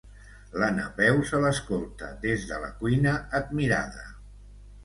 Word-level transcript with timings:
La 0.61 0.69
Napeu 0.77 1.19
se 1.31 1.41
l'escolta 1.43 2.09
des 2.25 2.47
de 2.53 2.63
la 2.65 2.73
cuina, 2.81 3.15
admirada. 3.41 4.09